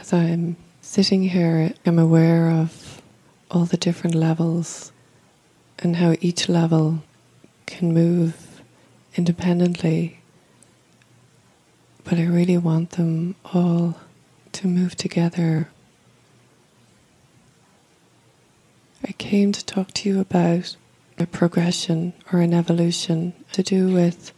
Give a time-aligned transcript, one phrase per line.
[0.00, 3.02] as I'm sitting here, I'm aware of
[3.50, 4.92] all the different levels
[5.78, 7.02] and how each level
[7.66, 8.62] can move
[9.14, 10.20] independently.
[12.04, 13.98] But I really want them all
[14.52, 15.68] to move together.
[19.04, 20.76] I came to talk to you about
[21.18, 24.32] a progression or an evolution to do with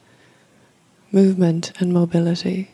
[1.12, 2.70] movement and mobility,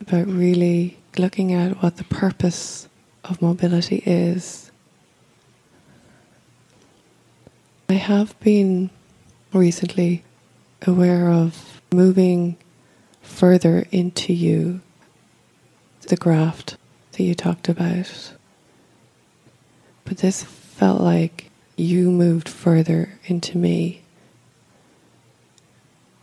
[0.00, 2.88] about really looking at what the purpose
[3.24, 4.70] of mobility is.
[7.88, 8.90] I have been
[9.52, 10.24] recently
[10.86, 12.56] aware of moving
[13.20, 14.80] further into you,
[16.08, 16.76] the graft
[17.12, 18.32] that you talked about.
[20.04, 24.02] But this felt like you moved further into me.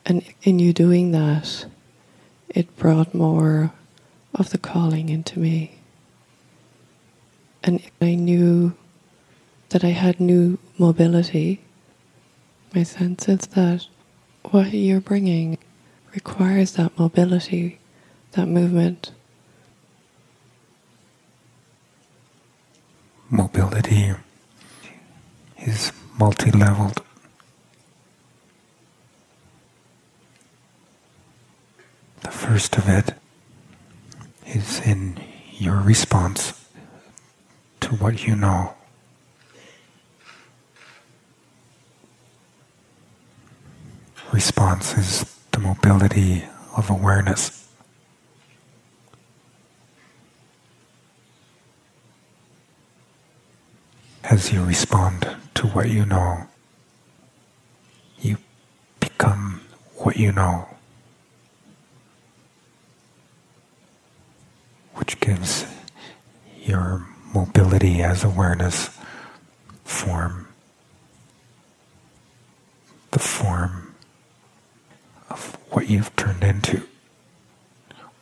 [0.05, 1.65] And in you doing that,
[2.49, 3.71] it brought more
[4.33, 5.79] of the calling into me.
[7.63, 8.73] And I knew
[9.69, 11.61] that I had new mobility.
[12.73, 13.87] My sense is that
[14.45, 15.57] what you're bringing
[16.13, 17.79] requires that mobility,
[18.31, 19.11] that movement.
[23.29, 24.13] Mobility
[25.57, 27.03] is multi leveled.
[32.21, 33.13] The first of it
[34.49, 35.19] is in
[35.53, 36.53] your response
[37.81, 38.73] to what you know.
[44.31, 47.67] Response is the mobility of awareness.
[54.23, 56.47] As you respond to what you know,
[58.19, 58.37] you
[58.99, 59.61] become
[59.97, 60.68] what you know.
[65.09, 65.65] Which gives
[66.61, 67.03] your
[67.33, 68.95] mobility as awareness
[69.83, 70.47] form,
[73.09, 73.95] the form
[75.31, 76.83] of what you've turned into,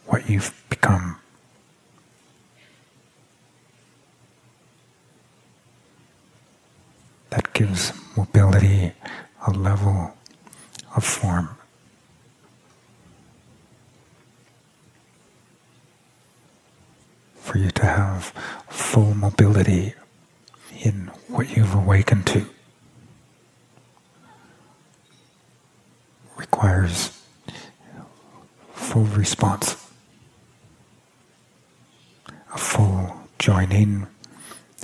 [0.05, 1.17] what you've become.
[7.31, 8.93] That gives mobility
[9.45, 10.13] a level
[10.95, 11.49] of form.
[17.47, 18.33] For you to have
[18.67, 19.93] full mobility
[20.83, 22.45] in what you've awakened to
[26.35, 27.23] requires
[28.73, 29.89] full response,
[32.53, 34.07] a full joining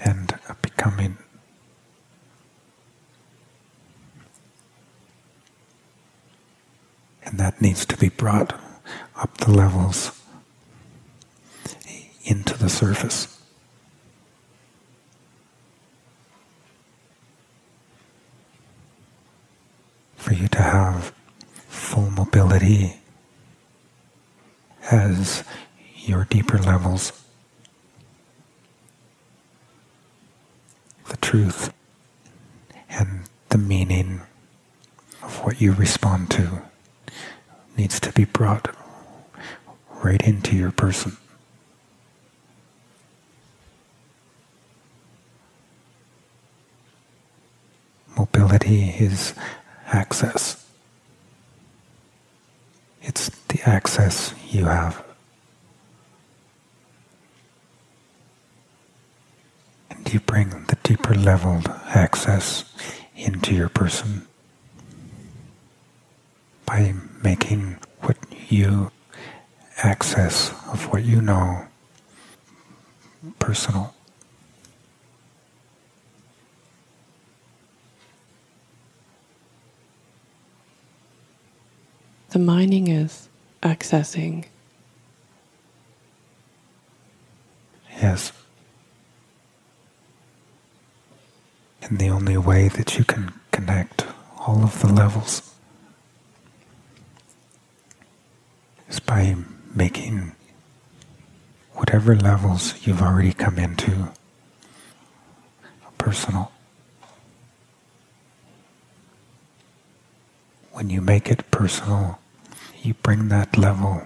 [0.05, 1.17] and a becoming.
[7.25, 8.57] And that needs to be brought
[9.17, 10.22] up the levels
[12.63, 13.27] the surface.
[20.15, 21.13] For you to have
[21.67, 23.01] full mobility
[24.89, 25.43] as
[25.97, 27.11] your deeper levels,
[31.09, 31.73] the truth
[32.89, 34.21] and the meaning
[35.21, 36.61] of what you respond to
[37.75, 38.73] needs to be brought
[40.01, 41.17] right into your person.
[48.17, 49.33] Mobility is
[49.87, 50.65] access.
[53.01, 55.03] It's the access you have.
[59.89, 62.65] And you bring the deeper leveled access
[63.15, 64.27] into your person
[66.65, 68.17] by making what
[68.49, 68.91] you
[69.77, 71.65] access of what you know
[73.39, 73.92] personal.
[82.33, 83.29] The mining is
[83.61, 84.45] accessing.
[88.01, 88.31] Yes.
[91.83, 94.07] And the only way that you can connect
[94.39, 95.53] all of the levels
[98.89, 99.35] is by
[99.75, 100.31] making
[101.73, 104.09] whatever levels you've already come into
[105.99, 106.51] personal.
[110.71, 112.17] When you make it personal,
[112.83, 114.03] you bring that level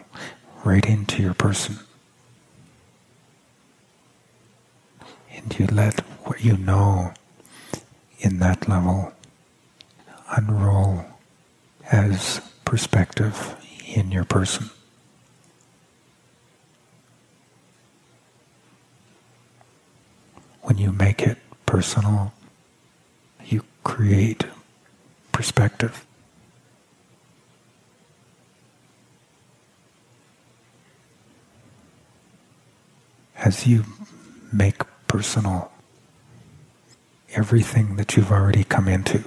[0.64, 1.80] right into your person.
[5.34, 7.14] And you let what you know
[8.20, 9.14] in that level
[10.36, 11.06] unroll
[11.92, 14.70] as perspective in your person.
[20.68, 22.34] when you make it personal,
[23.46, 24.44] you create
[25.32, 26.07] perspective.
[33.38, 33.86] As you
[34.52, 35.72] make personal
[37.32, 39.24] everything that you've already come into,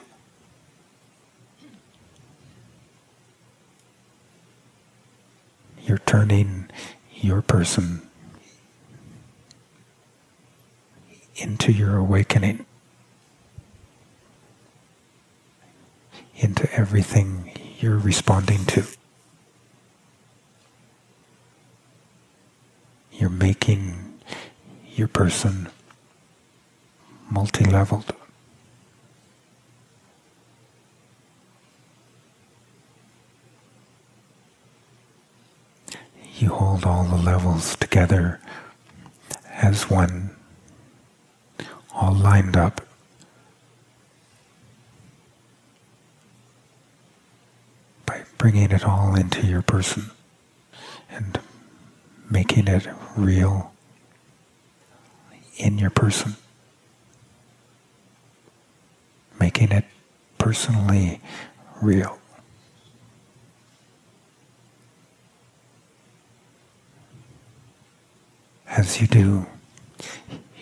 [5.82, 6.68] you're turning
[7.14, 8.02] your person
[11.36, 12.66] into your awakening,
[16.36, 18.84] into everything you're responding to.
[23.12, 24.00] You're making
[25.00, 25.67] your person
[27.31, 28.12] multi leveled.
[36.37, 38.41] You hold all the levels together
[39.50, 40.37] as one
[41.94, 42.82] all lined up.
[48.05, 50.11] By bringing it all into your person
[51.08, 51.41] and
[52.31, 52.87] making it
[53.17, 53.73] real
[55.60, 56.36] in your person,
[59.38, 59.84] making it
[60.38, 61.20] personally
[61.82, 62.18] real.
[68.66, 69.46] As you do,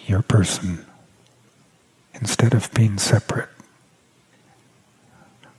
[0.06, 0.84] your person
[2.14, 3.50] instead of being separate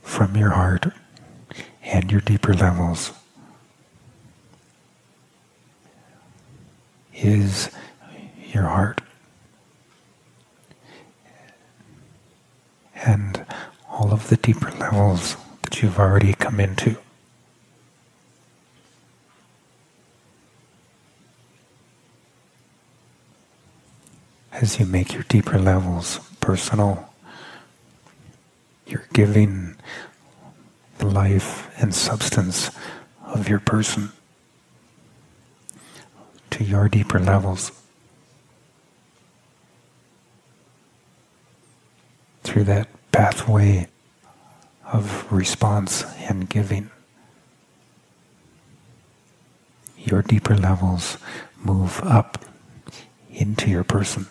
[0.02, 0.86] from your heart
[1.82, 3.12] and your deeper levels
[7.14, 7.70] is
[8.52, 9.00] your heart.
[13.10, 13.44] And
[13.88, 16.96] all of the deeper levels that you've already come into.
[24.52, 27.12] As you make your deeper levels personal.
[28.86, 29.74] You're giving
[30.98, 32.70] the life and substance
[33.24, 34.12] of your person
[36.50, 37.72] to your deeper levels.
[42.44, 42.86] Through that
[43.20, 43.86] pathway
[44.94, 46.88] of response and giving,
[49.98, 51.18] your deeper levels
[51.62, 52.42] move up
[53.30, 54.26] into your person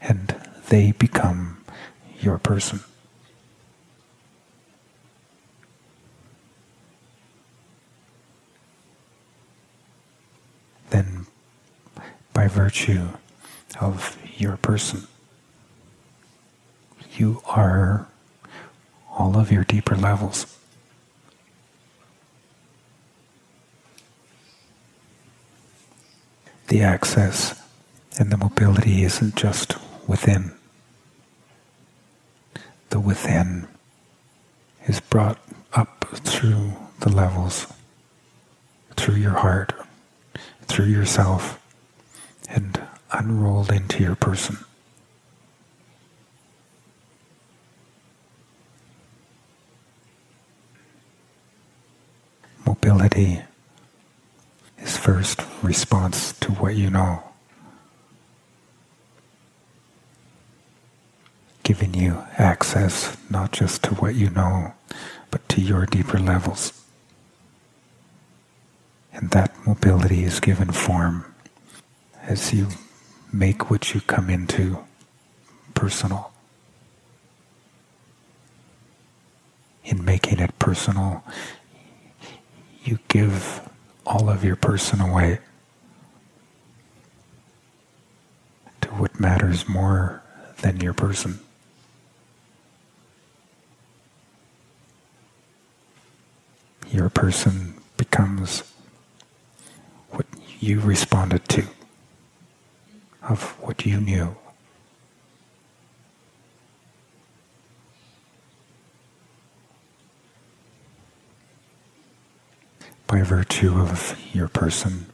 [0.00, 0.36] and
[0.68, 1.64] they become
[2.20, 2.78] your person.
[10.90, 11.26] Then,
[12.32, 13.08] by virtue
[13.80, 15.08] of your person,
[17.16, 18.06] you are
[19.10, 20.46] all of your deeper levels.
[26.68, 27.60] The access
[28.18, 29.74] and the mobility isn't just
[30.06, 30.52] within.
[32.90, 33.66] The within
[34.86, 35.38] is brought
[35.72, 37.66] up through the levels,
[38.96, 39.72] through your heart,
[40.62, 41.60] through yourself,
[42.48, 42.80] and
[43.12, 44.58] unrolled into your person.
[53.10, 53.42] Mobility
[54.78, 57.24] is first response to what you know.
[61.62, 64.72] giving you access not just to what you know,
[65.30, 66.72] but to your deeper levels.
[69.12, 71.32] And that mobility is given form
[72.22, 72.68] as you
[73.32, 74.78] make what you come into
[75.74, 76.32] personal.
[79.84, 81.22] In making it personal,
[82.84, 83.68] you give
[84.06, 85.38] all of your person away
[88.80, 90.22] to what matters more
[90.62, 91.40] than your person.
[96.90, 98.62] your person becomes
[100.10, 100.26] what
[100.58, 101.64] you responded to,
[103.22, 104.36] of what you knew.
[113.10, 115.06] By virtue of your person,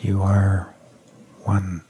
[0.00, 0.72] you are
[1.42, 1.82] one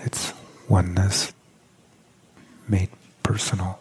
[0.00, 0.32] It's
[0.68, 1.32] oneness
[2.66, 2.88] made
[3.22, 3.78] personal.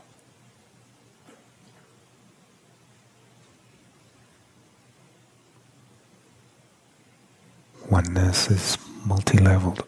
[7.89, 9.83] Oneness is multi leveled.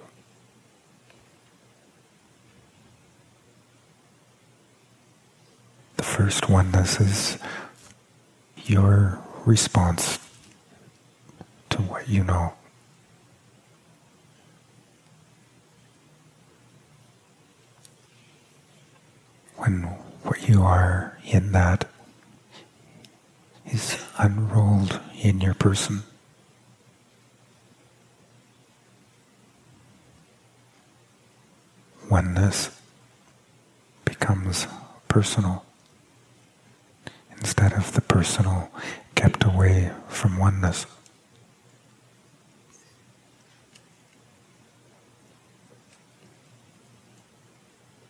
[6.04, 7.38] the first oneness is
[8.66, 10.20] your response
[11.70, 12.54] to what you know.
[19.56, 19.84] When
[20.24, 21.90] what you are in that
[23.66, 26.04] is unrolled in your person.
[32.14, 32.70] Oneness
[34.06, 34.68] becomes
[35.08, 35.66] personal
[37.32, 38.70] instead of the personal
[39.16, 40.86] kept away from oneness.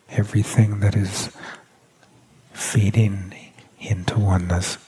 [0.10, 1.30] Everything that is
[2.52, 3.34] feeding
[3.80, 4.80] into oneness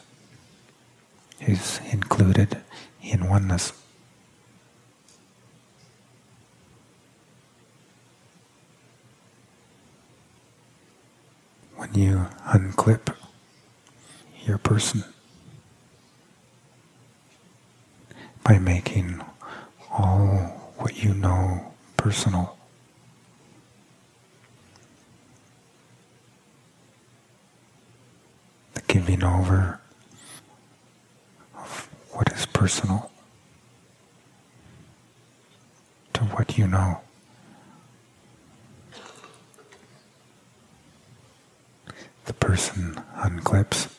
[1.40, 2.58] is included
[3.02, 3.72] in oneness.
[11.92, 13.16] When you unclip
[14.44, 15.04] your person
[18.44, 19.22] by making
[19.92, 22.58] all what you know personal.
[28.74, 29.80] The giving over
[31.56, 33.12] of what is personal
[36.14, 37.02] to what you know.
[42.26, 43.94] The person unclips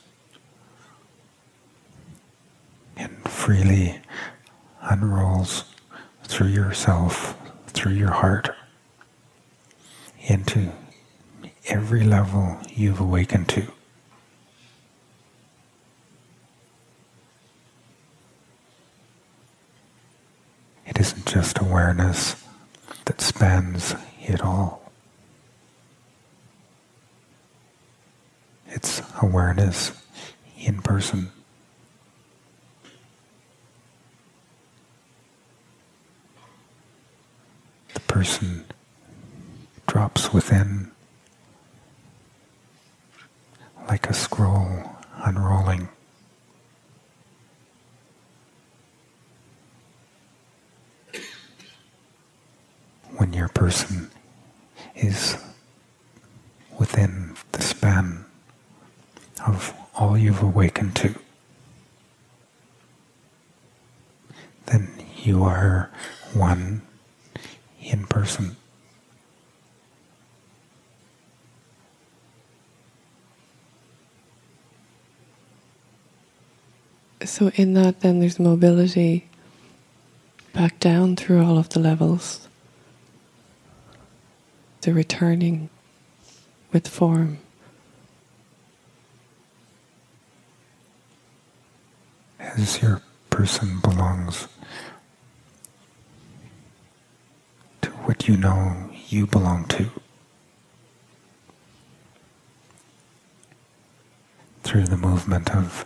[2.97, 4.00] and freely
[4.80, 5.64] unrolls
[6.25, 7.37] through yourself,
[7.68, 8.50] through your heart,
[10.26, 10.73] into
[11.66, 13.71] every level you've awakened to.
[20.85, 22.42] It isn't just awareness
[23.04, 24.83] that spans it all.
[28.68, 29.92] It's awareness
[30.58, 31.30] in person.
[37.94, 38.64] The person
[39.87, 40.90] drops within
[43.88, 45.88] like a scroll unrolling.
[53.16, 54.11] When your person
[54.94, 55.38] is
[56.78, 58.25] within the span
[59.47, 61.15] of all you've awakened to,
[64.67, 64.91] then
[65.23, 65.91] you are
[66.35, 66.83] one
[67.81, 68.57] in person.
[77.25, 79.26] So, in that, then there's mobility
[80.53, 82.49] back down through all of the levels,
[84.83, 85.69] the returning
[86.73, 87.38] with form.
[92.55, 94.49] As your person belongs
[97.83, 99.91] to what you know you belong to.
[104.62, 105.85] Through the movement of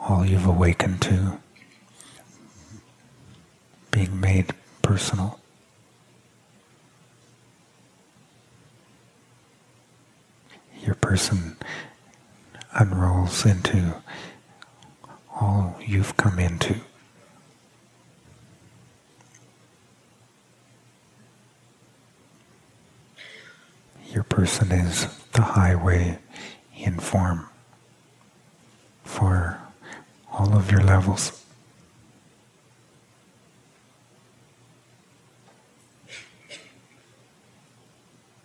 [0.00, 1.38] all you've awakened to,
[3.90, 4.52] being made
[4.82, 5.38] personal.
[10.82, 11.56] Your person
[12.72, 13.94] unrolls into
[15.40, 16.76] all you've come into.
[24.12, 26.18] your person is the highway
[26.76, 27.48] in form
[29.04, 29.58] for
[30.32, 31.44] all of your levels.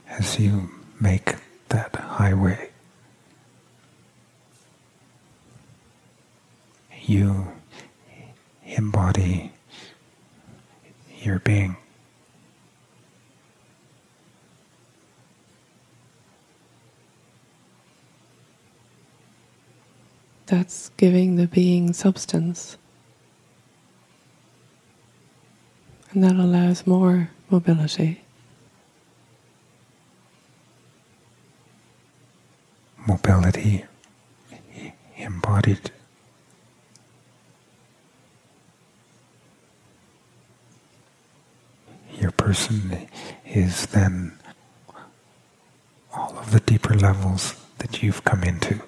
[0.07, 1.35] As you make
[1.69, 2.69] that highway,
[7.07, 7.47] you
[8.63, 9.51] embody
[11.21, 11.77] your being.
[20.47, 22.77] That's giving the being substance.
[26.11, 28.21] And that allows more mobility.
[33.07, 33.85] Mobility
[35.17, 35.91] embodied.
[42.19, 43.07] Your person
[43.43, 44.31] is then
[46.13, 48.79] all of the deeper levels that you've come into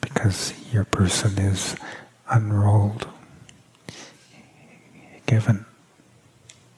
[0.00, 1.74] because your person is
[2.30, 3.08] unrolled,
[5.26, 5.66] given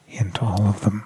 [0.09, 1.05] into all of them.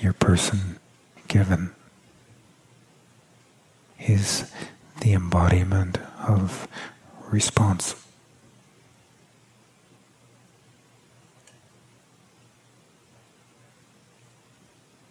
[0.00, 0.78] your person
[1.26, 1.74] given
[3.98, 4.50] is
[5.00, 6.68] the embodiment of
[7.30, 7.94] response.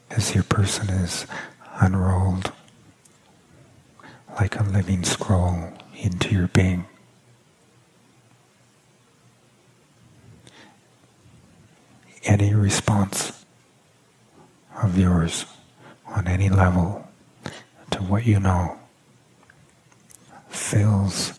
[0.10, 1.28] As your person is
[1.80, 2.52] unrolled
[4.40, 6.86] like a living scroll into your being.
[12.24, 13.46] Any response
[14.82, 15.46] of yours
[16.06, 17.08] on any level
[17.92, 18.78] to what you know
[20.50, 21.37] fills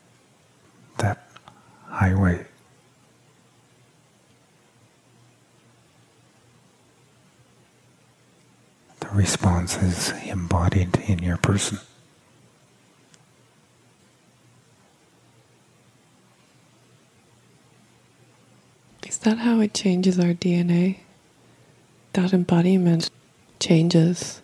[9.00, 11.78] The response is embodied in your person.
[19.06, 20.98] Is that how it changes our DNA?
[22.12, 23.10] That embodiment
[23.60, 24.42] changes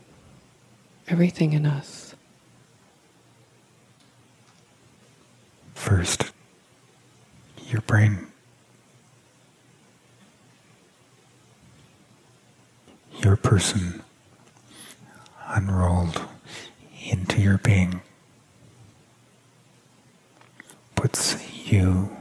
[1.09, 2.15] everything in us.
[5.75, 6.33] First,
[7.75, 8.29] your brain.
[13.19, 14.01] Your person
[15.49, 16.23] unrolled
[17.11, 18.01] into your being
[20.95, 22.17] puts you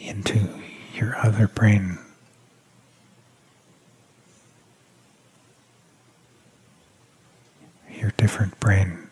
[0.00, 0.48] into
[0.94, 1.98] your other brain.
[7.94, 9.10] Your different brain.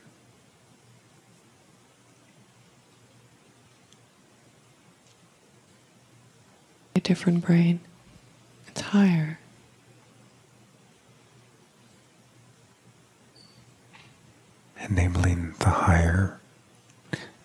[6.95, 7.81] A different brain.
[8.69, 9.39] It's higher.
[14.81, 16.41] Enabling the higher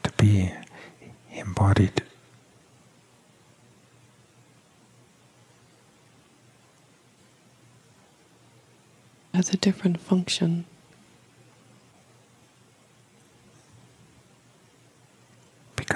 [0.03, 0.51] to be
[1.31, 2.01] embodied.
[9.33, 10.65] Has a different function.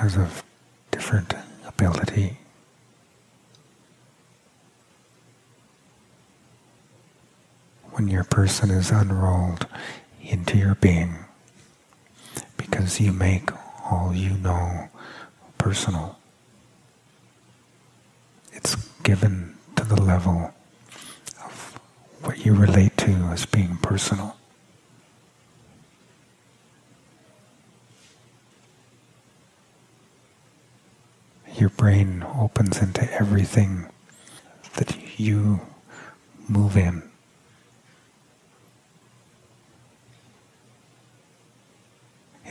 [0.01, 0.43] because of
[0.89, 1.33] different
[1.67, 2.37] ability.
[7.91, 9.65] When your person is unrolled
[10.21, 11.25] into your being,
[12.55, 13.49] because you make
[13.89, 14.87] all you know
[15.57, 16.19] personal,
[18.53, 20.53] it's given to the level
[21.43, 21.79] of
[22.21, 24.37] what you relate to as being personal.
[31.57, 33.87] your brain opens into everything
[34.77, 35.59] that you
[36.47, 37.03] move in.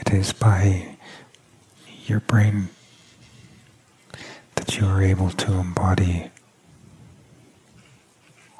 [0.13, 0.97] is by
[2.05, 2.69] your brain
[4.55, 6.29] that you are able to embody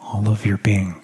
[0.01, 0.95] all of your being.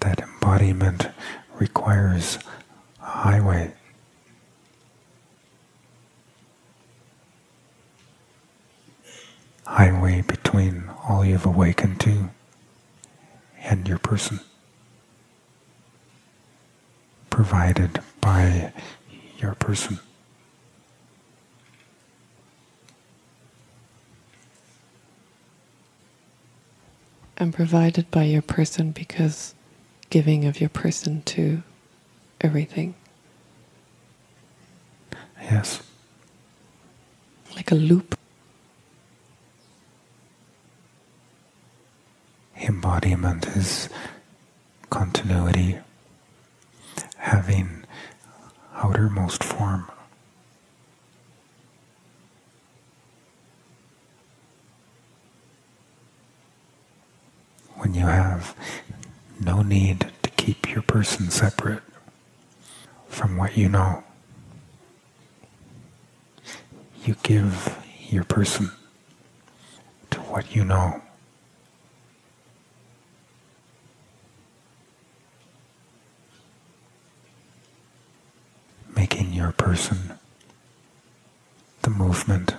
[0.00, 1.08] That embodiment
[1.58, 2.38] requires
[3.02, 3.72] a highway.
[9.66, 12.30] Highway between all you've awakened to
[13.62, 14.40] and your person.
[17.30, 18.72] Provided by
[19.38, 19.98] your person.
[27.36, 29.54] And provided by your person because
[30.10, 31.62] giving of your person to
[32.40, 32.94] everything.
[35.40, 35.82] Yes.
[37.56, 38.19] Like a loop.
[42.82, 43.90] Embodiment is
[44.88, 45.78] continuity,
[47.18, 47.84] having
[48.74, 49.84] outermost form.
[57.76, 58.56] When you have
[59.38, 61.82] no need to keep your person separate
[63.08, 64.02] from what you know.
[67.04, 67.76] You give
[68.08, 68.70] your person
[70.12, 71.02] to what you know.
[78.96, 80.18] Making your person
[81.82, 82.56] the movement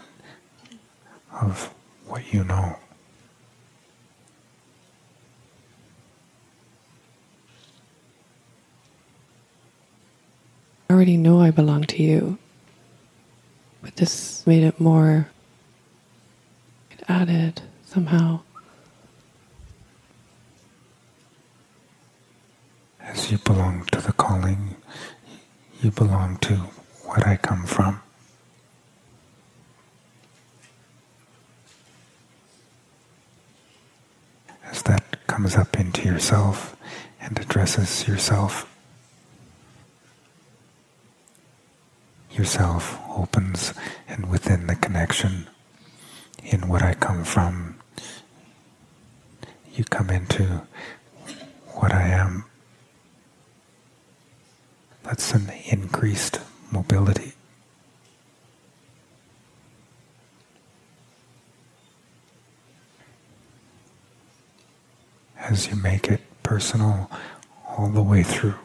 [1.42, 1.74] of
[2.08, 2.78] what you know.
[10.90, 12.38] I already know I belong to you.
[13.82, 15.28] But this made it more,
[16.92, 18.40] it added somehow.
[23.02, 24.78] As you belong to the calling,
[25.82, 26.70] you belong to
[27.12, 28.02] what I come from.
[34.64, 36.78] As that comes up into yourself
[37.20, 38.66] and addresses yourself,
[42.32, 43.74] yourself opens
[44.08, 45.50] and within the connection
[46.46, 47.76] in what I come from,
[49.74, 50.62] you come into
[51.74, 52.46] what I am.
[55.04, 56.40] That's an increased
[56.72, 57.34] mobility.
[65.38, 67.10] As you make it personal
[67.68, 68.56] all the way through.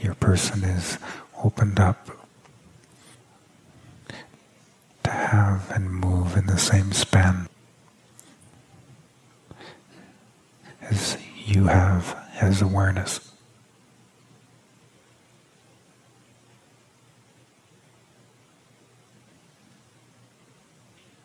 [0.00, 0.98] Your person is
[1.44, 2.08] opened up
[5.04, 7.48] to have and move in the same span
[10.80, 13.29] as you have as awareness.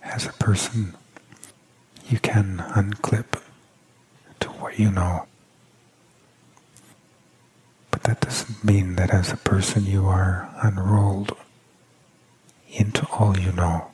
[0.06, 0.96] As a person,
[2.08, 3.42] you can unclip
[4.40, 5.26] to what you know.
[7.92, 11.36] But that doesn't mean that as a person you are unrolled
[12.72, 13.92] into all you know.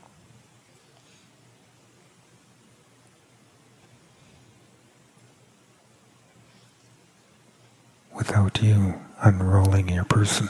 [8.13, 10.49] Without you unrolling your person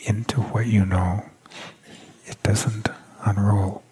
[0.00, 1.24] into what you know,
[2.26, 2.88] it doesn't
[3.24, 3.83] unroll.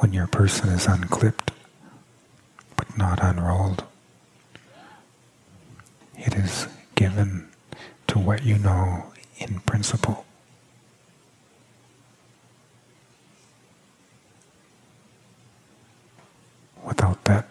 [0.00, 1.50] When your person is unclipped
[2.74, 3.84] but not unrolled,
[6.16, 7.50] it is given
[8.06, 10.24] to what you know in principle.
[16.82, 17.48] Without that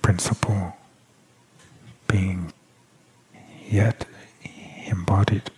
[0.00, 0.76] principle
[2.06, 2.52] being
[3.68, 4.06] yet
[4.86, 5.50] embodied.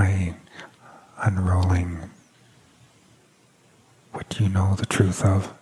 [0.00, 0.34] By
[1.18, 2.08] unrolling
[4.12, 5.52] what you know the truth of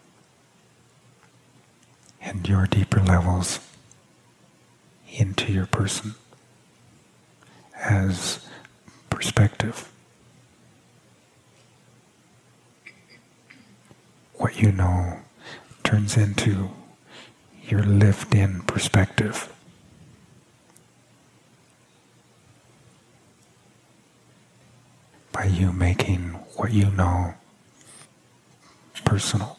[2.21, 3.59] and your deeper levels
[5.11, 6.15] into your person
[7.83, 8.47] as
[9.11, 9.91] perspective.
[14.35, 15.19] What you know
[15.83, 16.71] turns into
[17.65, 19.53] your lived in perspective.
[25.39, 27.33] By you making what you know
[29.05, 29.57] personal.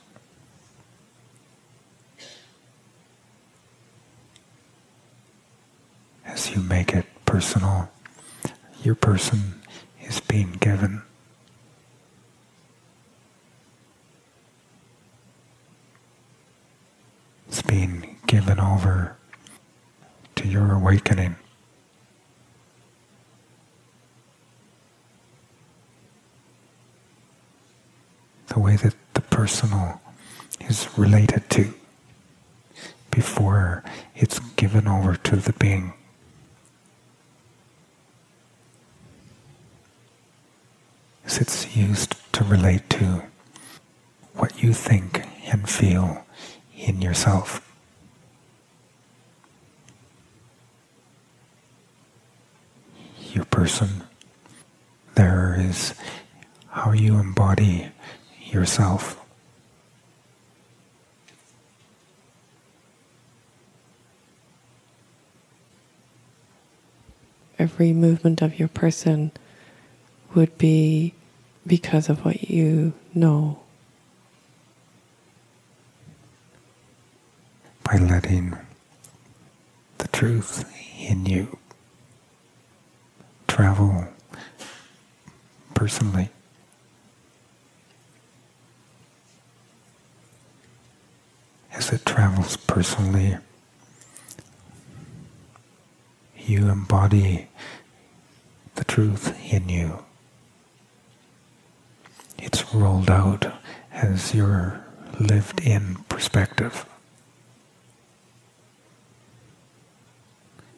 [6.26, 7.90] As you make it personal,
[8.84, 9.62] your person
[10.02, 11.02] is being given.
[17.48, 19.16] It's being given over
[20.36, 21.38] to your awakening.
[28.48, 30.02] The way that the personal
[30.68, 31.74] is related to
[33.10, 33.82] before
[34.14, 35.94] it's given over to the being.
[41.24, 43.24] It's used to relate to
[44.36, 46.26] what you think and feel
[46.76, 47.66] in yourself.
[53.32, 54.04] Your person,
[55.16, 55.94] there is
[56.72, 57.88] how you embody
[58.52, 59.19] yourself.
[67.60, 69.32] Every movement of your person
[70.34, 71.14] would be
[71.68, 73.60] because of what you know.
[77.84, 78.56] By letting
[79.98, 80.64] the truth
[80.98, 81.58] in you
[83.48, 84.08] travel
[85.74, 86.30] personally.
[91.74, 93.38] As it travels personally,
[96.50, 97.48] you embody
[98.74, 100.04] the truth in you.
[102.40, 103.54] It's rolled out
[103.92, 104.84] as your
[105.20, 106.86] lived in perspective.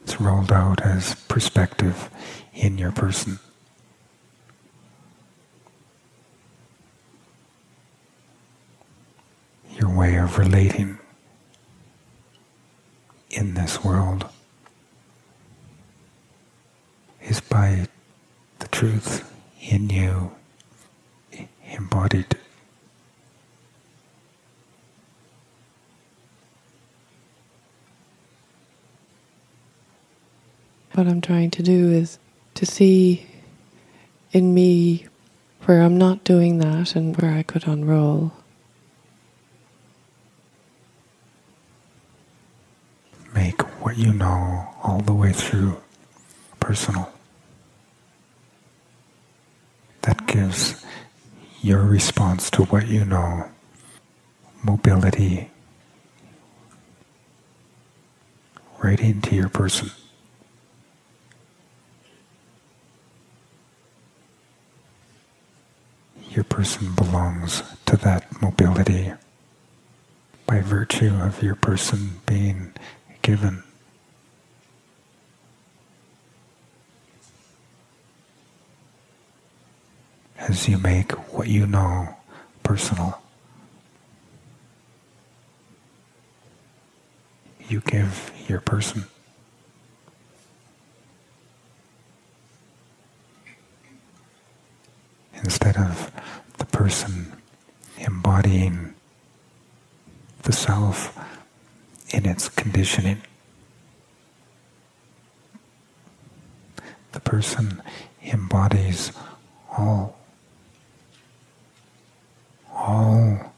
[0.04, 2.10] It's rolled out as perspective
[2.54, 3.40] in your person.
[9.80, 11.00] Your way of relating
[13.30, 14.26] in this world
[17.62, 20.32] the truth in you,
[21.70, 22.36] embodied.
[30.94, 32.18] What I'm trying to do is
[32.56, 33.28] to see
[34.32, 35.06] in me
[35.66, 38.32] where I'm not doing that and where I could unroll.
[43.36, 45.78] Make what you know all the way through
[46.60, 47.11] personal.
[50.02, 50.84] That gives
[51.62, 53.50] your response to what you know
[54.64, 55.50] mobility
[58.82, 59.92] right into your person.
[66.32, 69.14] Your person belongs to that mobility
[70.48, 72.74] by virtue of your person being
[73.22, 73.64] given.
[80.48, 82.16] As you make what you know
[82.64, 83.22] personal.
[87.72, 89.06] you give your person.
[95.34, 96.12] Instead of
[96.58, 97.32] the person
[97.98, 98.94] embodying
[100.44, 101.18] the self
[102.14, 103.22] in its conditioning,
[107.14, 107.82] the person
[108.22, 109.14] embodies
[109.78, 110.18] all,
[112.82, 113.54] all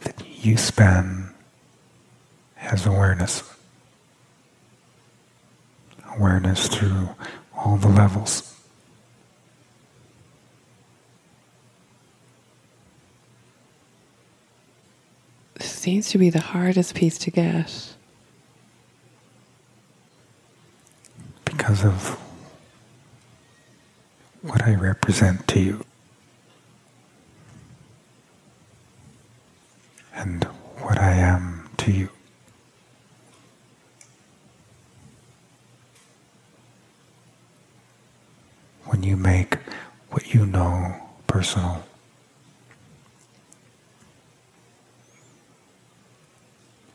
[0.00, 1.34] that you span
[2.58, 3.42] as awareness.
[6.16, 7.10] Awareness through
[7.54, 8.46] all the levels.
[15.54, 17.94] This seems to be the hardest piece to get.
[21.44, 22.18] Because of
[24.40, 25.84] what I represent to you.
[30.20, 30.44] And
[30.80, 32.10] what I am to you.
[38.84, 39.56] when you make
[40.10, 40.94] what you know
[41.26, 41.84] personal.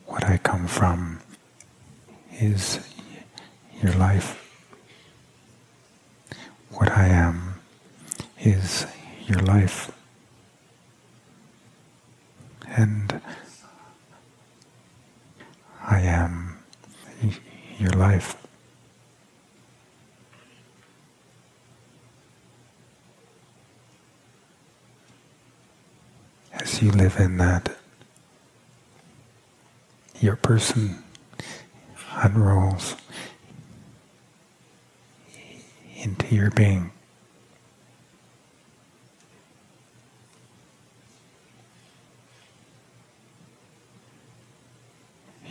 [0.05, 1.21] What I come from
[2.33, 2.79] is
[3.81, 4.29] your life.
[6.71, 7.55] What I am
[8.37, 8.85] is
[9.25, 9.94] your life.
[12.75, 13.21] And
[15.87, 16.57] I am
[17.79, 18.35] your life.
[26.65, 27.77] as you live in that,
[30.19, 31.03] your person
[32.23, 32.95] unrolls
[35.97, 36.91] into your being.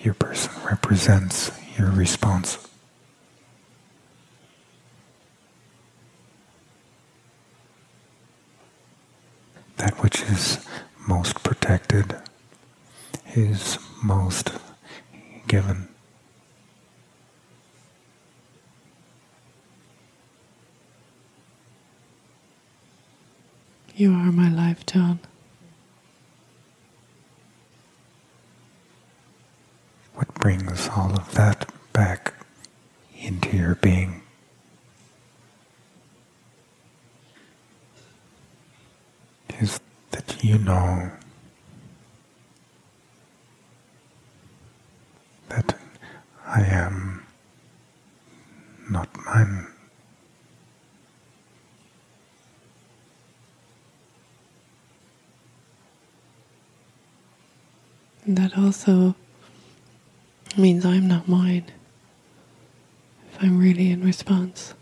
[0.05, 2.59] Your person represents your response.
[9.79, 10.59] That which is
[11.09, 12.17] most protected
[13.35, 14.53] is most
[15.49, 15.89] given.
[23.97, 25.21] You are my life, John.
[30.15, 32.35] What brings all of that back
[33.17, 34.21] into your being?
[39.59, 39.81] Is
[40.11, 41.11] that you know
[45.49, 45.79] that
[46.47, 47.25] I am
[48.91, 49.67] not mine.
[58.27, 59.15] And that also
[60.59, 61.65] means I'm not mine
[63.33, 64.75] if I'm really in response.